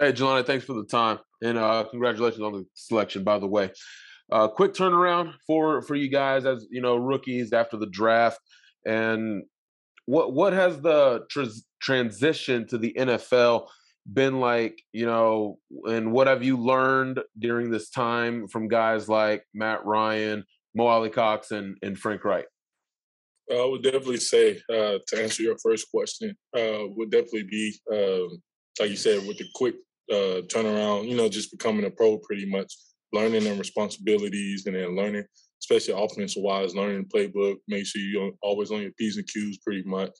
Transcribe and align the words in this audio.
Hey, 0.00 0.14
Jelani, 0.14 0.46
thanks 0.46 0.64
for 0.64 0.72
the 0.72 0.86
time. 0.86 1.18
And 1.42 1.58
uh, 1.58 1.84
congratulations 1.90 2.40
on 2.40 2.54
the 2.54 2.64
selection, 2.72 3.22
by 3.22 3.38
the 3.38 3.46
way. 3.46 3.70
Uh, 4.32 4.48
quick 4.48 4.72
turnaround 4.72 5.34
for 5.46 5.82
for 5.82 5.94
you 5.94 6.08
guys 6.08 6.46
as 6.46 6.66
you 6.70 6.80
know 6.80 6.96
rookies 6.96 7.52
after 7.52 7.76
the 7.76 7.88
draft, 7.88 8.38
and 8.86 9.42
what 10.06 10.32
what 10.32 10.54
has 10.54 10.80
the 10.80 11.26
tr- 11.28 11.42
transition 11.82 12.66
to 12.68 12.78
the 12.78 12.94
NFL 12.96 13.66
been 14.10 14.40
like? 14.40 14.80
You 14.94 15.04
know, 15.04 15.58
and 15.84 16.12
what 16.12 16.28
have 16.28 16.42
you 16.42 16.56
learned 16.56 17.20
during 17.38 17.70
this 17.70 17.90
time 17.90 18.48
from 18.48 18.68
guys 18.68 19.06
like 19.06 19.44
Matt 19.52 19.84
Ryan, 19.84 20.44
Mo 20.74 20.86
Alie-Cox, 20.86 21.50
and 21.50 21.76
and 21.82 21.98
Frank 21.98 22.24
Reich? 22.24 22.46
I 23.52 23.66
would 23.66 23.82
definitely 23.82 24.18
say 24.18 24.62
uh, 24.72 24.98
to 25.08 25.22
answer 25.22 25.42
your 25.42 25.58
first 25.62 25.90
question 25.92 26.34
uh, 26.56 26.84
would 26.96 27.10
definitely 27.10 27.48
be 27.50 27.74
um, 27.92 28.40
like 28.78 28.90
you 28.90 28.96
said 28.96 29.26
with 29.26 29.36
the 29.36 29.44
quick 29.54 29.74
uh, 30.10 30.42
turnaround. 30.46 31.08
You 31.08 31.16
know, 31.16 31.28
just 31.28 31.50
becoming 31.50 31.84
a 31.84 31.90
pro 31.90 32.18
pretty 32.18 32.46
much 32.46 32.74
learning 33.12 33.44
the 33.44 33.54
responsibilities 33.54 34.66
and 34.66 34.76
then 34.76 34.96
learning, 34.96 35.24
especially 35.62 35.94
offensive 35.94 36.42
wise, 36.42 36.74
learning 36.74 37.06
the 37.08 37.18
playbook, 37.18 37.56
make 37.68 37.86
sure 37.86 38.02
you're 38.02 38.32
always 38.42 38.70
on 38.70 38.82
your 38.82 38.92
P's 38.92 39.16
and 39.16 39.26
Q's 39.26 39.58
pretty 39.58 39.82
much. 39.82 40.10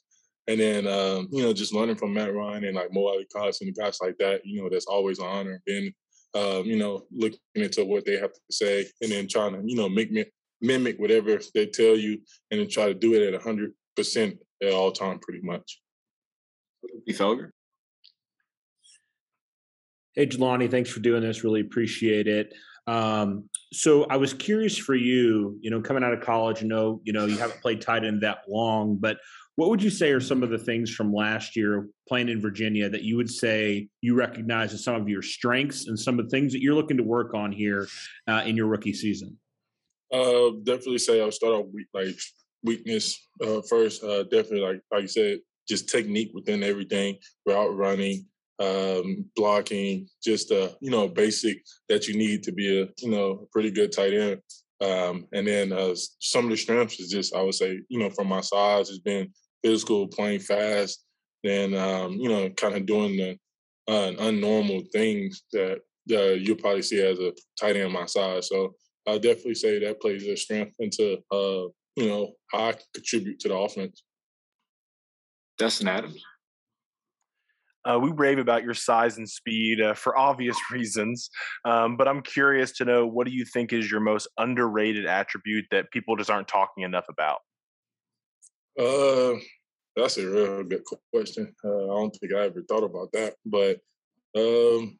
And 0.47 0.59
then, 0.59 0.87
um, 0.87 1.27
you 1.31 1.43
know, 1.43 1.53
just 1.53 1.73
learning 1.73 1.95
from 1.95 2.13
Matt 2.13 2.33
Ryan 2.33 2.65
and 2.65 2.75
like 2.75 2.91
Mo 2.91 3.07
Alie-Cox 3.07 3.61
and 3.61 3.75
guys 3.75 3.99
like 4.01 4.17
that, 4.19 4.41
you 4.43 4.61
know, 4.61 4.69
that's 4.69 4.87
always 4.87 5.19
an 5.19 5.25
honor. 5.25 5.61
And 5.67 5.93
then, 6.33 6.41
um, 6.43 6.65
you 6.65 6.77
know, 6.77 7.03
looking 7.11 7.39
into 7.55 7.85
what 7.85 8.05
they 8.05 8.17
have 8.17 8.33
to 8.33 8.39
say 8.49 8.85
and 9.01 9.11
then 9.11 9.27
trying 9.27 9.53
to, 9.53 9.61
you 9.63 9.75
know, 9.75 9.87
make 9.87 10.09
mimic 10.61 10.97
whatever 10.97 11.39
they 11.53 11.67
tell 11.67 11.95
you 11.95 12.19
and 12.49 12.59
then 12.59 12.69
try 12.69 12.87
to 12.87 12.93
do 12.93 13.13
it 13.13 13.33
at 13.33 13.41
100% 13.41 14.37
at 14.63 14.73
all 14.73 14.91
time 14.91 15.19
pretty 15.19 15.41
much. 15.41 15.79
Felger? 17.09 17.51
Hey, 20.15 20.27
Jelani, 20.27 20.69
thanks 20.69 20.89
for 20.89 20.99
doing 20.99 21.21
this. 21.21 21.43
Really 21.43 21.61
appreciate 21.61 22.27
it. 22.27 22.53
Um, 22.87 23.49
so 23.71 24.05
I 24.05 24.17
was 24.17 24.33
curious 24.33 24.77
for 24.77 24.95
you, 24.95 25.57
you 25.61 25.69
know, 25.69 25.81
coming 25.81 26.03
out 26.03 26.13
of 26.13 26.19
college, 26.19 26.61
you 26.61 26.67
know, 26.67 26.99
you 27.03 27.13
know, 27.13 27.25
you 27.25 27.37
haven't 27.37 27.61
played 27.61 27.79
tight 27.79 28.03
end 28.03 28.21
that 28.21 28.39
long, 28.49 28.97
but 28.97 29.17
what 29.55 29.69
would 29.69 29.83
you 29.83 29.89
say 29.89 30.11
are 30.11 30.19
some 30.19 30.43
of 30.43 30.49
the 30.49 30.57
things 30.57 30.89
from 30.89 31.13
last 31.13 31.55
year 31.55 31.87
playing 32.07 32.29
in 32.29 32.41
Virginia 32.41 32.89
that 32.89 33.03
you 33.03 33.15
would 33.17 33.29
say 33.29 33.87
you 34.01 34.15
recognize 34.15 34.73
as 34.73 34.83
some 34.83 34.95
of 34.95 35.07
your 35.07 35.21
strengths 35.21 35.87
and 35.87 35.97
some 35.97 36.19
of 36.19 36.25
the 36.25 36.29
things 36.29 36.51
that 36.53 36.61
you're 36.61 36.75
looking 36.75 36.97
to 36.97 37.03
work 37.03 37.33
on 37.33 37.51
here 37.51 37.87
uh, 38.27 38.41
in 38.45 38.57
your 38.57 38.67
rookie 38.67 38.93
season? 38.93 39.37
Uh, 40.11 40.51
definitely 40.63 40.97
say 40.97 41.21
I'll 41.21 41.31
start 41.31 41.53
off 41.53 41.67
like 41.93 42.17
weakness 42.63 43.27
uh, 43.45 43.61
first. 43.69 44.03
Uh, 44.03 44.23
definitely, 44.23 44.61
like 44.61 44.81
like 44.91 45.01
you 45.03 45.07
said, 45.07 45.39
just 45.67 45.89
technique 45.89 46.31
within 46.33 46.63
everything, 46.63 47.17
route 47.45 47.75
running, 47.75 48.25
um, 48.61 49.25
blocking, 49.35 50.07
just 50.23 50.51
uh, 50.51 50.69
you 50.81 50.91
know, 50.91 51.07
basic 51.07 51.63
that 51.89 52.07
you 52.07 52.15
need 52.15 52.43
to 52.43 52.51
be 52.51 52.81
a 52.81 52.87
you 52.99 53.09
know 53.09 53.47
pretty 53.51 53.71
good 53.71 53.91
tight 53.91 54.13
end. 54.13 54.41
Um, 54.81 55.27
and 55.31 55.47
then 55.47 55.71
uh, 55.71 55.95
some 56.19 56.45
of 56.45 56.51
the 56.51 56.57
strengths 56.57 56.99
is 56.99 57.09
just 57.09 57.35
I 57.35 57.41
would 57.41 57.55
say 57.55 57.79
you 57.89 57.99
know 57.99 58.09
from 58.09 58.27
my 58.27 58.41
size 58.41 58.89
has 58.89 58.99
been 58.99 59.31
physical, 59.63 60.07
playing 60.07 60.41
fast, 60.41 61.03
then 61.43 61.73
um, 61.73 62.13
you 62.13 62.29
know 62.29 62.49
kind 62.51 62.75
of 62.75 62.85
doing 62.85 63.17
the 63.17 63.37
uh, 63.87 64.11
unnormal 64.21 64.85
things 64.91 65.43
that 65.53 65.79
uh, 66.11 66.33
you'll 66.33 66.57
probably 66.57 66.81
see 66.81 67.01
as 67.01 67.19
a 67.19 67.33
tight 67.59 67.75
end 67.75 67.93
my 67.93 68.05
size. 68.05 68.47
So 68.47 68.75
I 69.07 69.17
definitely 69.17 69.55
say 69.55 69.79
that 69.79 70.01
plays 70.01 70.23
a 70.27 70.35
strength 70.35 70.73
into 70.79 71.17
uh, 71.31 71.67
you 71.95 72.07
know 72.07 72.33
how 72.51 72.69
I 72.69 72.75
contribute 72.93 73.39
to 73.39 73.49
the 73.49 73.55
offense. 73.55 74.03
Dustin 75.57 75.87
Adams. 75.87 76.23
Uh, 77.83 77.99
we 77.99 78.11
rave 78.11 78.37
about 78.37 78.63
your 78.63 78.73
size 78.73 79.17
and 79.17 79.27
speed 79.27 79.81
uh, 79.81 79.93
for 79.93 80.17
obvious 80.17 80.57
reasons, 80.71 81.29
um, 81.65 81.97
but 81.97 82.07
I'm 82.07 82.21
curious 82.21 82.71
to 82.73 82.85
know 82.85 83.07
what 83.07 83.27
do 83.27 83.33
you 83.33 83.45
think 83.45 83.73
is 83.73 83.89
your 83.89 84.01
most 84.01 84.27
underrated 84.37 85.05
attribute 85.05 85.65
that 85.71 85.91
people 85.91 86.15
just 86.15 86.29
aren't 86.29 86.47
talking 86.47 86.83
enough 86.83 87.05
about? 87.09 87.39
Uh, 88.79 89.39
that's 89.95 90.17
a 90.17 90.29
real 90.29 90.63
good 90.63 90.83
question. 91.13 91.53
Uh, 91.63 91.83
I 91.83 91.95
don't 91.95 92.11
think 92.11 92.33
I 92.33 92.45
ever 92.45 92.61
thought 92.61 92.83
about 92.83 93.11
that, 93.13 93.35
but 93.45 93.79
um, 94.37 94.97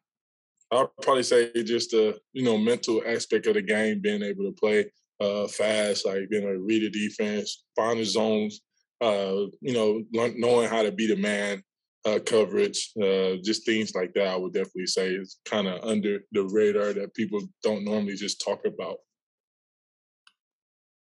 I'll 0.70 0.92
probably 1.02 1.22
say 1.22 1.50
just 1.62 1.90
the 1.90 2.18
you 2.32 2.42
know 2.42 2.58
mental 2.58 3.02
aspect 3.06 3.46
of 3.46 3.54
the 3.54 3.62
game, 3.62 4.00
being 4.00 4.22
able 4.22 4.44
to 4.44 4.52
play 4.52 4.90
uh, 5.20 5.46
fast, 5.48 6.06
like 6.06 6.28
being 6.30 6.42
able 6.42 6.54
to 6.54 6.60
read 6.60 6.82
the 6.82 6.90
defense, 6.90 7.64
find 7.76 7.98
the 7.98 8.04
zones, 8.04 8.60
uh, 9.00 9.46
you 9.60 9.72
know, 9.72 10.02
knowing 10.12 10.68
how 10.68 10.82
to 10.82 10.92
be 10.92 11.06
the 11.06 11.16
man, 11.16 11.62
uh, 12.04 12.18
coverage, 12.24 12.90
uh, 13.00 13.36
just 13.42 13.64
things 13.64 13.94
like 13.94 14.12
that. 14.14 14.28
I 14.28 14.36
would 14.36 14.52
definitely 14.52 14.86
say 14.86 15.10
is 15.10 15.38
kind 15.44 15.68
of 15.68 15.82
under 15.84 16.20
the 16.32 16.44
radar 16.44 16.92
that 16.94 17.14
people 17.14 17.40
don't 17.62 17.84
normally 17.84 18.16
just 18.16 18.42
talk 18.44 18.64
about. 18.64 18.98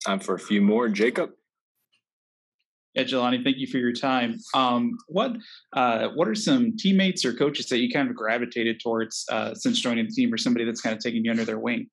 Time 0.05 0.19
for 0.19 0.35
a 0.35 0.39
few 0.39 0.61
more, 0.61 0.89
Jacob. 0.89 1.31
Yeah, 2.95 3.03
Jelani, 3.03 3.43
thank 3.43 3.57
you 3.57 3.67
for 3.67 3.77
your 3.77 3.93
time. 3.93 4.39
Um, 4.55 4.97
what 5.07 5.35
uh, 5.73 6.09
what 6.15 6.27
are 6.27 6.35
some 6.35 6.75
teammates 6.75 7.23
or 7.23 7.33
coaches 7.33 7.67
that 7.67 7.79
you 7.79 7.91
kind 7.91 8.09
of 8.09 8.15
gravitated 8.15 8.79
towards 8.81 9.25
uh, 9.31 9.53
since 9.53 9.79
joining 9.79 10.05
the 10.05 10.11
team, 10.11 10.33
or 10.33 10.37
somebody 10.37 10.65
that's 10.65 10.81
kind 10.81 10.95
of 10.95 11.01
taken 11.01 11.23
you 11.23 11.31
under 11.31 11.45
their 11.45 11.59
wing? 11.59 11.87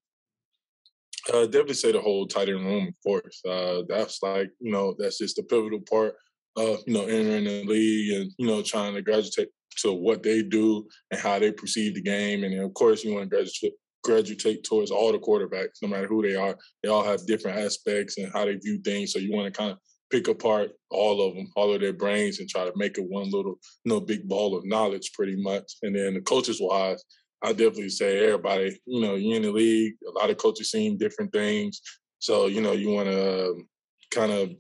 Uh, 1.33 1.45
definitely 1.45 1.75
say 1.75 1.93
the 1.93 2.00
whole 2.00 2.27
tight 2.27 2.49
end 2.49 2.65
room, 2.65 2.89
of 2.89 2.95
course. 3.05 3.43
Uh, 3.47 3.83
that's 3.89 4.22
like 4.22 4.50
you 4.59 4.72
know 4.72 4.95
that's 4.99 5.19
just 5.19 5.37
the 5.37 5.43
pivotal 5.43 5.80
part 5.80 6.15
you 6.56 6.94
know 6.94 7.04
entering 7.04 7.44
the 7.44 7.64
league 7.64 8.20
and 8.20 8.32
you 8.38 8.47
know 8.47 8.62
trying 8.62 8.94
to 8.94 9.03
graduate 9.03 9.48
to 9.78 9.92
what 9.92 10.22
they 10.22 10.42
do 10.42 10.86
and 11.10 11.20
how 11.20 11.38
they 11.38 11.53
perceive 11.53 11.94
the 11.94 12.03
game, 12.03 12.44
and 12.44 12.58
of 12.60 12.72
course 12.74 13.04
you 13.04 13.14
want 13.14 13.30
to 13.30 13.36
graduate 13.36 13.74
graduate 14.06 14.62
towards 14.64 14.91
all 14.91 15.10
the 15.12 15.18
quarterbacks, 15.18 15.82
no 15.82 15.88
matter 15.88 16.06
who 16.06 16.22
they 16.22 16.36
are. 16.36 16.56
They 16.82 16.88
all 16.88 17.03
have 17.03 17.26
different 17.26 17.58
aspects 17.58 18.16
and 18.18 18.32
how 18.32 18.44
they 18.44 18.54
view 18.54 18.78
things. 18.78 19.12
So 19.12 19.18
you 19.18 19.32
want 19.32 19.53
to 19.53 19.58
kind 19.58 19.72
of 19.72 19.78
pick 20.10 20.28
apart 20.28 20.70
all 20.91 21.26
of 21.26 21.34
them, 21.34 21.50
all 21.56 21.74
of 21.74 21.80
their 21.80 21.92
brains, 21.92 22.38
and 22.38 22.48
try 22.48 22.64
to 22.64 22.72
make 22.76 22.97
it 22.97 23.04
one 23.08 23.30
little, 23.30 23.58
you 23.84 23.92
know, 23.92 24.00
big 24.00 24.28
ball 24.28 24.56
of 24.56 24.64
knowledge, 24.64 25.10
pretty 25.12 25.36
much. 25.36 25.72
And 25.82 25.97
then 25.97 26.14
the 26.14 26.20
coaches 26.20 26.58
wise, 26.60 27.03
I 27.42 27.48
definitely 27.48 27.91
say 27.91 28.24
everybody, 28.24 28.78
you 28.86 29.00
know, 29.03 29.16
you're 29.16 29.36
in 29.36 29.42
the 29.42 29.50
league. 29.50 29.94
A 30.08 30.18
lot 30.18 30.30
of 30.30 30.38
coaches 30.38 30.70
seeing 30.70 30.97
different 30.97 31.32
things, 31.32 31.80
so 32.18 32.47
you 32.47 32.60
know, 32.60 32.72
you 32.72 32.91
want 32.91 33.08
to 33.08 33.50
um, 33.50 33.68
kind 34.10 34.32
of, 34.32 34.50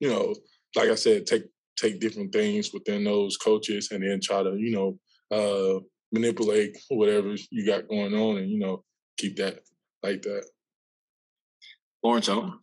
you 0.00 0.08
know, 0.08 0.34
like 0.76 0.90
I 0.90 0.94
said, 0.94 1.26
take 1.26 1.44
take 1.76 2.00
different 2.00 2.32
things 2.32 2.72
within 2.72 3.04
those 3.04 3.36
coaches, 3.36 3.90
and 3.90 4.02
then 4.02 4.20
try 4.20 4.42
to, 4.42 4.56
you 4.56 4.70
know, 4.70 4.98
uh, 5.30 5.80
manipulate 6.12 6.76
whatever 6.88 7.34
you 7.50 7.66
got 7.66 7.88
going 7.88 8.14
on, 8.14 8.38
and 8.38 8.50
you 8.50 8.58
know, 8.58 8.84
keep 9.16 9.36
that 9.36 9.60
like 10.02 10.22
that. 10.22 10.44
Lawrence 12.02 12.28
Owen. 12.28 12.58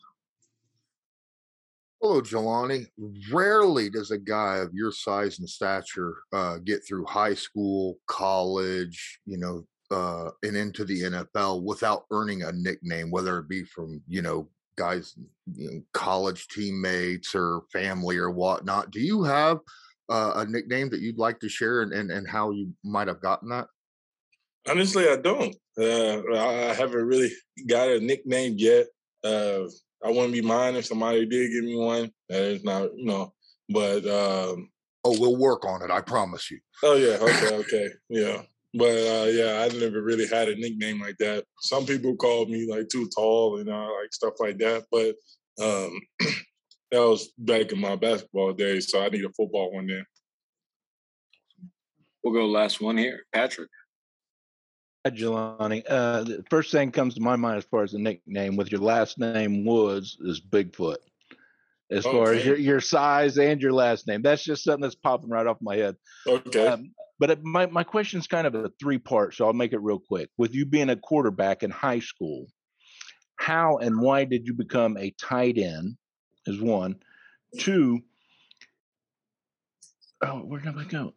Hello, 2.01 2.19
Jelani. 2.19 2.87
Rarely 3.31 3.87
does 3.87 4.09
a 4.09 4.17
guy 4.17 4.57
of 4.57 4.73
your 4.73 4.91
size 4.91 5.37
and 5.37 5.47
stature 5.47 6.15
uh, 6.33 6.57
get 6.57 6.81
through 6.83 7.05
high 7.05 7.35
school, 7.35 7.99
college, 8.07 9.19
you 9.27 9.37
know, 9.37 9.67
uh, 9.91 10.31
and 10.41 10.57
into 10.57 10.83
the 10.83 11.01
NFL 11.01 11.61
without 11.61 12.05
earning 12.09 12.41
a 12.41 12.51
nickname, 12.53 13.11
whether 13.11 13.37
it 13.37 13.47
be 13.47 13.63
from, 13.65 14.01
you 14.07 14.23
know, 14.23 14.49
guys, 14.75 15.15
you 15.53 15.71
know, 15.71 15.81
college 15.93 16.47
teammates 16.47 17.35
or 17.35 17.61
family 17.71 18.17
or 18.17 18.31
whatnot. 18.31 18.91
Do 18.91 18.99
you 18.99 19.23
have 19.23 19.59
uh, 20.09 20.33
a 20.35 20.45
nickname 20.45 20.89
that 20.89 21.01
you'd 21.01 21.17
like 21.17 21.39
to 21.39 21.49
share 21.49 21.81
and, 21.81 21.93
and, 21.93 22.11
and 22.11 22.27
how 22.27 22.51
you 22.51 22.73
might 22.83 23.07
have 23.07 23.21
gotten 23.21 23.49
that? 23.49 23.67
Honestly, 24.69 25.07
I 25.07 25.15
don't. 25.17 25.55
Uh, 25.77 26.21
I 26.35 26.73
haven't 26.73 27.05
really 27.05 27.31
got 27.67 27.89
a 27.89 27.99
nickname 27.99 28.55
yet. 28.57 28.87
Uh, 29.23 29.63
I 30.03 30.09
wouldn't 30.09 30.33
be 30.33 30.41
mine 30.41 30.75
if 30.75 30.85
somebody 30.85 31.25
did 31.25 31.51
give 31.51 31.63
me 31.63 31.75
one. 31.75 32.11
That 32.29 32.41
is 32.41 32.63
not, 32.63 32.89
you 32.95 33.05
know, 33.05 33.33
but 33.69 34.05
um 34.05 34.69
Oh, 35.03 35.19
we'll 35.19 35.35
work 35.35 35.65
on 35.65 35.81
it. 35.81 35.89
I 35.89 36.01
promise 36.01 36.51
you. 36.51 36.59
Oh 36.83 36.95
yeah, 36.95 37.17
okay, 37.17 37.55
okay. 37.55 37.87
Yeah. 38.09 38.41
But 38.73 38.91
uh 38.91 39.27
yeah, 39.29 39.67
I 39.67 39.77
never 39.77 40.01
really 40.01 40.27
had 40.27 40.49
a 40.49 40.55
nickname 40.55 41.01
like 41.01 41.17
that. 41.17 41.45
Some 41.61 41.85
people 41.85 42.15
called 42.15 42.49
me 42.49 42.69
like 42.69 42.87
too 42.89 43.09
tall 43.15 43.57
and 43.57 43.69
uh, 43.69 43.87
like 44.01 44.13
stuff 44.13 44.33
like 44.39 44.57
that. 44.59 44.85
But 44.91 45.15
um 45.61 45.99
that 46.91 46.99
was 46.99 47.33
back 47.37 47.71
in 47.71 47.79
my 47.79 47.95
basketball 47.95 48.53
days, 48.53 48.89
so 48.89 49.01
I 49.01 49.09
need 49.09 49.25
a 49.25 49.29
football 49.29 49.73
one 49.73 49.87
then. 49.87 50.05
We'll 52.23 52.33
go 52.33 52.45
last 52.45 52.79
one 52.79 52.97
here. 52.97 53.21
Patrick. 53.33 53.69
Hi, 55.03 55.11
Jelani. 55.11 55.83
Uh, 55.89 56.23
the 56.23 56.45
first 56.51 56.71
thing 56.71 56.91
comes 56.91 57.15
to 57.15 57.21
my 57.21 57.35
mind 57.35 57.57
as 57.57 57.63
far 57.63 57.81
as 57.81 57.93
the 57.93 57.97
nickname 57.97 58.55
with 58.55 58.71
your 58.71 58.81
last 58.81 59.17
name 59.17 59.65
Woods 59.65 60.17
is 60.21 60.39
Bigfoot. 60.39 60.97
As 61.89 62.05
far 62.05 62.31
as 62.33 62.45
your, 62.45 62.55
your 62.55 62.79
size 62.79 63.37
and 63.37 63.59
your 63.61 63.73
last 63.73 64.07
name, 64.07 64.21
that's 64.21 64.43
just 64.43 64.63
something 64.63 64.81
that's 64.81 64.95
popping 64.95 65.29
right 65.29 65.45
off 65.47 65.57
my 65.59 65.75
head. 65.75 65.97
Okay. 66.25 66.67
Um, 66.67 66.91
but 67.21 67.29
uh, 67.29 67.35
my 67.43 67.67
my 67.67 67.83
question 67.83 68.19
is 68.19 68.25
kind 68.25 68.47
of 68.47 68.55
a 68.55 68.71
three 68.79 68.97
part, 68.97 69.35
so 69.35 69.45
I'll 69.45 69.53
make 69.53 69.73
it 69.73 69.81
real 69.81 69.99
quick. 69.99 70.29
With 70.37 70.55
you 70.55 70.65
being 70.65 70.89
a 70.89 70.95
quarterback 70.95 71.61
in 71.61 71.69
high 71.69 71.99
school, 71.99 72.47
how 73.35 73.77
and 73.77 74.01
why 74.01 74.25
did 74.25 74.47
you 74.47 74.55
become 74.55 74.97
a 74.97 75.11
tight 75.11 75.59
end? 75.59 75.97
Is 76.47 76.59
one. 76.59 76.95
Two. 77.59 78.01
Oh, 80.23 80.39
where 80.39 80.59
did 80.59 80.75
I 80.75 80.83
go? 80.85 81.13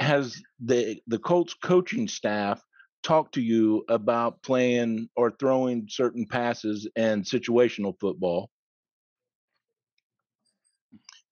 Has 0.00 0.42
the 0.64 1.02
the 1.06 1.18
Colts 1.18 1.54
coaching 1.62 2.08
staff 2.08 2.64
talked 3.02 3.34
to 3.34 3.42
you 3.42 3.84
about 3.90 4.42
playing 4.42 5.10
or 5.16 5.32
throwing 5.32 5.86
certain 5.90 6.26
passes 6.26 6.88
and 6.96 7.24
situational 7.24 7.94
football? 8.00 8.50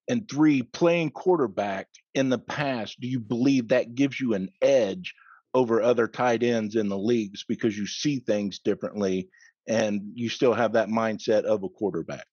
And 0.08 0.28
three, 0.28 0.62
playing 0.62 1.10
quarterback 1.10 1.88
in 2.14 2.28
the 2.28 2.38
past, 2.38 3.00
do 3.00 3.08
you 3.08 3.20
believe 3.20 3.68
that 3.68 3.94
gives 3.94 4.20
you 4.20 4.34
an 4.34 4.50
edge 4.60 5.14
over 5.54 5.80
other 5.80 6.08
tight 6.08 6.42
ends 6.42 6.76
in 6.76 6.88
the 6.88 6.98
leagues 6.98 7.44
because 7.48 7.78
you 7.78 7.86
see 7.86 8.18
things 8.18 8.58
differently 8.58 9.28
and 9.66 10.02
you 10.14 10.28
still 10.28 10.52
have 10.52 10.72
that 10.72 10.88
mindset 10.88 11.44
of 11.44 11.62
a 11.62 11.68
quarterback? 11.68 12.26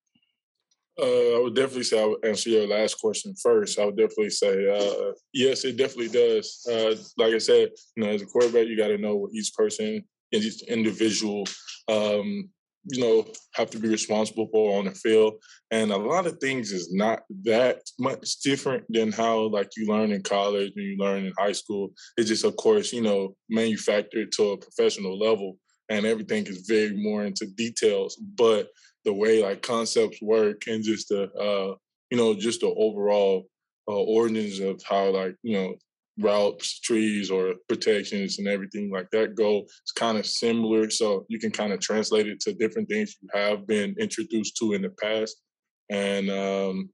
Uh, 1.01 1.38
I 1.38 1.39
would 1.41 1.56
definitely 1.56 1.83
say 1.83 2.01
I 2.01 2.06
would 2.06 2.25
answer 2.25 2.50
your 2.50 2.68
last 2.68 3.00
question 3.00 3.33
first. 3.41 3.79
I 3.79 3.85
would 3.85 3.95
definitely 3.95 4.31
say 4.31 4.69
uh, 4.69 5.13
yes, 5.33 5.63
it 5.63 5.77
definitely 5.77 6.09
does. 6.09 6.68
Uh, 6.69 6.95
like 7.18 7.33
I 7.33 7.38
said, 7.38 7.69
you 7.95 8.03
know, 8.03 8.09
as 8.09 8.21
a 8.21 8.25
quarterback, 8.25 8.68
you 8.68 8.77
got 8.77 8.89
to 8.89 8.97
know 8.97 9.15
what 9.15 9.33
each 9.33 9.53
person, 9.53 10.03
each 10.31 10.62
individual, 10.63 11.45
um, 11.88 12.50
you 12.86 13.01
know, 13.01 13.25
have 13.54 13.69
to 13.72 13.80
be 13.80 13.88
responsible 13.88 14.48
for 14.51 14.78
on 14.80 14.86
the 14.86 14.92
field. 14.92 15.36
And 15.69 15.92
a 15.92 15.98
lot 15.98 16.25
of 16.25 16.39
things 16.39 16.72
is 16.72 16.94
not 16.94 17.24
that 17.44 17.81
much 18.00 18.39
different 18.39 18.86
than 18.89 19.12
how 19.12 19.50
like 19.50 19.69
you 19.78 19.88
learn 19.88 20.12
in 20.12 20.24
college 20.24 20.72
and 20.75 20.86
you 20.86 20.98
learn 20.98 21.25
in 21.25 21.33
high 21.38 21.51
school. 21.51 21.92
It's 22.18 22.30
just, 22.30 22.45
of 22.45 22.56
course, 22.56 22.92
you 22.92 23.01
know, 23.01 23.36
manufactured 23.50 24.31
to 24.33 24.51
a 24.51 24.57
professional 24.57 25.18
level, 25.18 25.57
and 25.89 26.06
everything 26.06 26.48
is 26.48 26.66
very 26.68 26.95
more 26.95 27.25
into 27.25 27.45
details, 27.48 28.16
but 28.16 28.69
the 29.04 29.13
way 29.13 29.44
like 29.44 29.62
concepts 29.62 30.22
work 30.22 30.63
and 30.68 30.83
just 30.83 31.10
the 31.10 31.24
uh 31.33 31.75
you 32.10 32.18
know 32.18 32.36
just 32.36 32.62
the 32.62 32.68
overall 32.68 33.48
uh, 33.88 33.94
origins 33.94 34.60
of 34.60 34.81
how 34.88 35.10
like 35.10 35.36
you 35.42 35.57
know 35.57 35.75
routes 36.19 36.79
trees 36.81 37.31
or 37.31 37.53
protections 37.69 38.37
and 38.37 38.47
everything 38.47 38.91
like 38.91 39.09
that 39.11 39.35
go 39.35 39.59
it's 39.59 39.93
kind 39.95 40.17
of 40.17 40.25
similar 40.25 40.89
so 40.89 41.25
you 41.29 41.39
can 41.39 41.51
kind 41.51 41.71
of 41.71 41.79
translate 41.79 42.27
it 42.27 42.39
to 42.39 42.53
different 42.53 42.87
things 42.89 43.15
you 43.21 43.29
have 43.33 43.65
been 43.65 43.95
introduced 43.97 44.57
to 44.57 44.73
in 44.73 44.81
the 44.81 44.89
past 45.01 45.41
and 45.89 46.29
um 46.29 46.89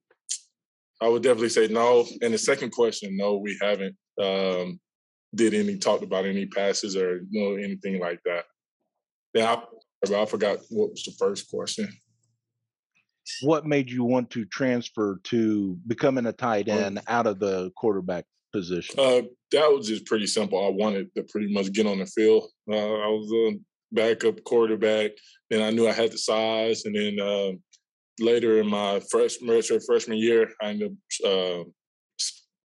i 1.02 1.08
would 1.10 1.24
definitely 1.24 1.50
say 1.50 1.68
no 1.68 2.06
and 2.22 2.34
the 2.34 2.38
second 2.38 2.72
question 2.72 3.18
no 3.18 3.38
we 3.38 3.58
haven't 3.60 3.96
um 4.22 4.80
did 5.36 5.54
any 5.54 5.78
talked 5.78 6.04
about 6.04 6.26
any 6.26 6.46
passes 6.46 6.96
or 6.96 7.22
you 7.30 7.42
know 7.42 7.56
anything 7.56 8.00
like 8.00 8.20
that 8.24 8.46
yeah 9.34 9.62
I, 10.06 10.14
I 10.14 10.26
forgot 10.26 10.60
what 10.70 10.92
was 10.92 11.04
the 11.04 11.14
first 11.18 11.50
question. 11.50 11.90
What 13.42 13.66
made 13.66 13.90
you 13.90 14.04
want 14.04 14.30
to 14.32 14.46
transfer 14.46 15.20
to 15.26 15.78
becoming 15.86 16.26
a 16.26 16.32
tight 16.32 16.70
end 16.70 17.02
out 17.08 17.28
of 17.28 17.40
the 17.40 17.72
quarterback 17.76 18.26
position? 18.58 19.00
Uh, 19.00 19.22
that 19.52 19.72
was 19.72 19.88
just 19.88 20.06
pretty 20.06 20.28
simple. 20.28 20.58
I 20.66 20.70
wanted 20.70 21.14
to 21.16 21.24
pretty 21.24 21.54
much 21.54 21.72
get 21.72 21.88
on 21.88 22.00
the 22.00 22.06
field. 22.06 22.44
Uh, 22.72 22.76
I 22.76 23.08
was 23.08 23.32
a 23.32 23.60
backup 23.92 24.44
quarterback, 24.44 25.12
and 25.52 25.62
I 25.64 25.70
knew 25.72 25.88
I 25.88 25.94
had 25.94 26.12
the 26.12 26.18
size. 26.18 26.86
And 26.86 26.96
then 26.96 27.20
uh, 27.20 27.52
later 28.20 28.60
in 28.60 28.68
my 28.68 29.02
freshman 29.12 29.62
freshman 29.86 30.18
year, 30.18 30.50
I 30.62 30.70
ended 30.70 30.92
up 30.92 31.32
uh, 31.32 31.64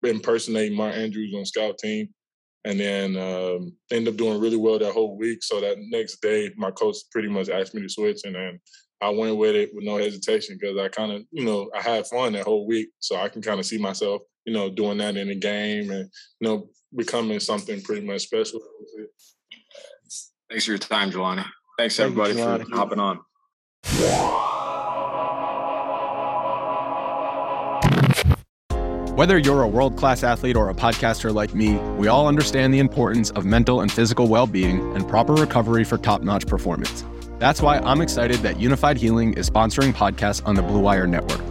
impersonating 0.08 0.78
Mark 0.78 0.96
Andrews 0.96 1.34
on 1.38 1.46
scout 1.46 1.78
team, 1.78 2.10
and 2.66 2.80
then 2.80 3.18
um, 3.18 3.74
ended 3.92 4.14
up 4.14 4.18
doing 4.18 4.40
really 4.40 4.58
well 4.58 4.80
that 4.80 4.94
whole 4.94 5.18
week. 5.18 5.44
So 5.44 5.60
that 5.62 5.78
next 5.78 6.22
day, 6.22 6.50
my 6.58 6.72
coach 6.72 6.98
pretty 7.12 7.30
much 7.30 7.50
asked 7.50 7.76
me 7.76 7.82
to 7.82 7.90
switch, 7.90 8.22
and 8.24 8.36
then 8.36 8.60
I 9.02 9.10
went 9.10 9.38
with 9.38 9.56
it 9.56 9.72
with 9.74 9.84
no 9.84 9.98
hesitation 9.98 10.58
because 10.60 10.78
I 10.78 10.88
kind 10.88 11.12
of, 11.12 11.24
you 11.32 11.44
know, 11.44 11.70
I 11.76 11.82
had 11.82 12.08
fun 12.08 12.34
that 12.34 12.46
whole 12.46 12.68
week, 12.68 12.90
so 13.00 13.16
I 13.16 13.30
can 13.30 13.42
kind 13.42 13.60
of 13.60 13.66
see 13.66 13.80
myself, 13.80 14.22
you 14.46 14.54
know, 14.54 14.70
doing 14.70 14.98
that 15.00 15.18
in 15.18 15.28
the 15.28 15.36
game 15.36 15.92
and 15.92 16.10
you 16.40 16.48
know 16.48 16.68
becoming 16.96 17.40
something 17.40 17.82
pretty 17.82 18.06
much 18.06 18.22
special. 18.22 18.60
Thanks 20.50 20.66
for 20.66 20.72
your 20.72 20.80
time, 20.80 21.12
Jelani. 21.12 21.46
Thanks 21.78 21.98
Thank 21.98 22.16
you, 22.16 22.24
everybody 22.24 22.64
for 22.64 22.76
hopping 22.76 23.00
on. 23.00 23.20
Whether 29.16 29.38
you're 29.38 29.62
a 29.62 29.68
world 29.68 29.98
class 29.98 30.24
athlete 30.24 30.56
or 30.56 30.70
a 30.70 30.74
podcaster 30.74 31.34
like 31.34 31.54
me, 31.54 31.76
we 31.98 32.08
all 32.08 32.28
understand 32.28 32.74
the 32.74 32.80
importance 32.80 33.30
of 33.32 33.46
mental 33.46 33.82
and 33.82 33.92
physical 33.92 34.28
well 34.28 34.48
being 34.48 34.96
and 34.96 35.08
proper 35.08 35.34
recovery 35.34 35.84
for 35.84 35.98
top 35.98 36.22
notch 36.24 36.48
performance. 36.48 37.06
That's 37.38 37.62
why 37.62 37.80
I'm 37.80 38.02
excited 38.02 38.40
that 38.40 38.56
Unifyd 38.56 38.98
Healing 38.98 39.34
is 39.34 39.50
sponsoring 39.50 39.94
podcasts 39.94 40.46
on 40.46 40.56
the 40.56 40.62
Blue 40.62 40.80
Wire 40.80 41.08
Network. 41.08 41.51